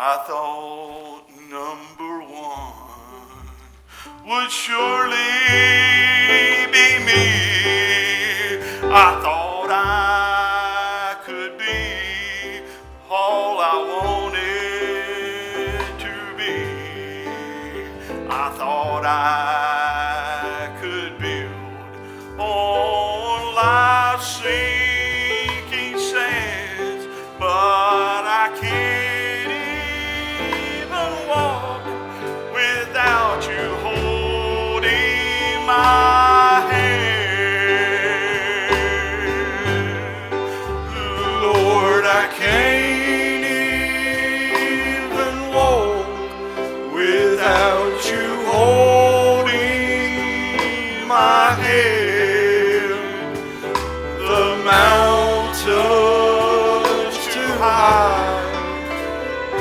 I 0.00 0.22
thought 0.28 1.24
number 1.50 2.20
one 2.32 3.50
would 4.28 4.48
surely 4.48 5.16
be 6.70 7.04
me. 7.04 8.62
I 8.94 9.18
thought 9.20 9.70
I 9.72 11.16
could 11.24 11.58
be 11.58 12.62
all 13.10 13.58
I 13.58 13.74
wanted 13.98 15.82
to 15.98 16.14
be. 16.36 16.56
I 18.30 18.50
thought 18.56 19.04
I 19.04 20.78
could 20.80 21.18
build 21.18 22.38
on 22.38 23.54
life's 23.56 24.36
sinking 24.36 24.97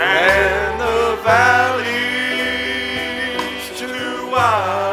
and 0.00 0.80
the 0.80 1.18
valleys 1.24 1.98
too 3.78 4.30
wide. 4.30 4.87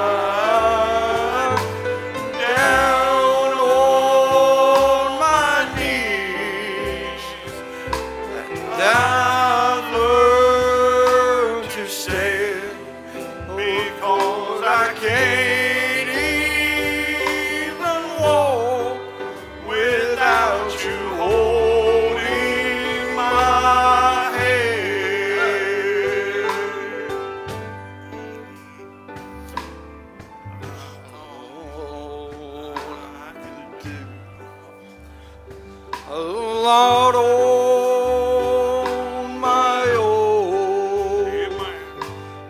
Lord, 36.66 37.16
on 37.16 39.40
my 39.40 39.86
own, 40.00 41.54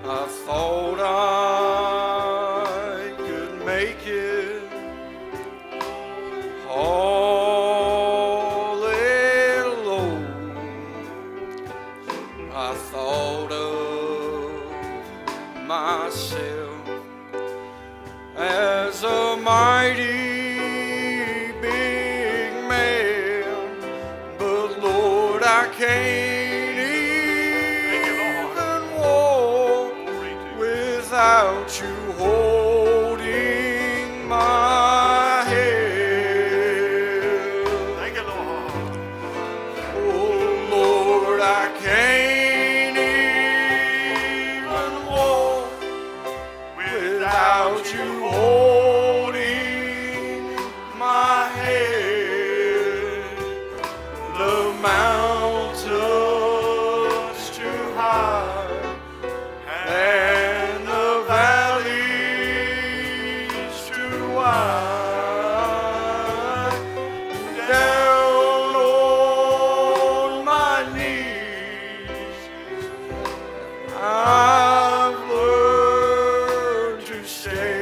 I 0.06 0.26
thought 0.46 1.00
I 1.02 3.12
could 3.18 3.66
make 3.66 4.08
it 4.08 4.64
all 6.70 8.82
alone. 8.86 10.26
I 12.54 12.74
thought 12.92 13.52
of 13.52 14.62
myself 15.68 16.88
as 18.38 19.04
a 19.04 19.36
mighty 19.36 20.35
without 31.16 31.80
you 31.80 32.12
holding 32.18 32.65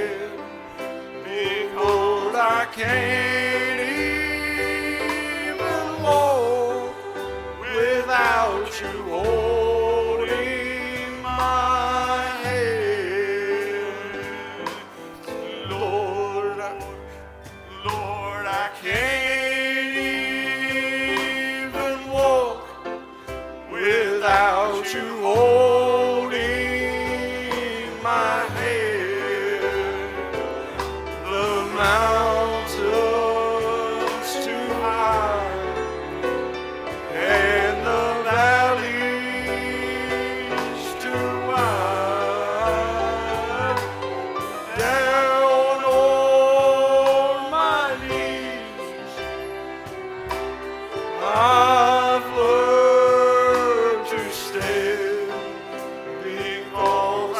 stand 0.03 0.31
because 1.23 2.35
I 2.35 2.65
can't 2.73 3.79
even 5.59 6.03
walk 6.03 6.95
without 7.61 8.81
you 8.81 9.03
holding 9.03 10.41
my 11.21 12.21
hand. 12.43 12.99
Lord, 15.69 16.57
Lord, 17.85 18.45
I 18.45 18.69
can't 18.81 19.97
even 21.27 21.97
walk 22.11 22.67
without 23.71 24.93
you 24.93 25.07
holding 25.21 25.52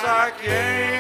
a 0.03 0.92